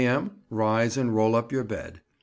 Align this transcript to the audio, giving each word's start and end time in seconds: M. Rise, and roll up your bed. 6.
M. 0.03 0.31
Rise, 0.49 0.97
and 0.97 1.15
roll 1.15 1.35
up 1.35 1.51
your 1.51 1.63
bed. 1.63 1.97
6. 1.97 2.01